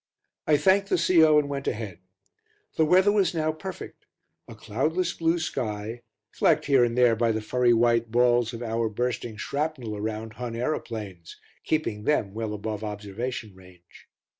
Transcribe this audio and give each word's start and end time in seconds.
I 0.47 0.57
thanked 0.57 0.89
the 0.89 0.97
C.O. 0.97 1.37
and 1.37 1.47
went 1.47 1.67
ahead. 1.67 1.99
The 2.75 2.85
weather 2.85 3.11
was 3.11 3.35
now 3.35 3.51
perfect 3.51 4.07
a 4.47 4.55
cloudless 4.55 5.13
blue 5.13 5.37
sky 5.37 6.01
flecked 6.31 6.65
here 6.65 6.83
and 6.83 6.97
there 6.97 7.15
by 7.15 7.31
the 7.31 7.39
furry 7.39 7.71
white 7.75 8.09
balls 8.09 8.51
of 8.51 8.63
our 8.63 8.89
bursting 8.89 9.37
shrapnel 9.37 9.95
around 9.95 10.33
Hun 10.33 10.55
aeroplanes, 10.55 11.37
keeping 11.63 12.05
them 12.05 12.33
well 12.33 12.55
above 12.55 12.83
observation 12.83 13.53
range. 13.53 14.07